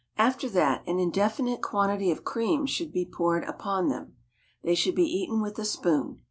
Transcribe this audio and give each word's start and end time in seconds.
After 0.17 0.49
that 0.49 0.81
an 0.87 0.97
indefinite 0.99 1.61
quantity 1.61 2.09
of 2.09 2.23
cream 2.23 2.65
should 2.65 2.91
be 2.91 3.05
poured 3.05 3.43
upon 3.43 3.89
them. 3.89 4.15
They 4.63 4.73
should 4.73 4.95
be 4.95 5.03
eaten 5.05 5.43
with 5.43 5.59
a 5.59 5.65
spoon. 5.65 6.19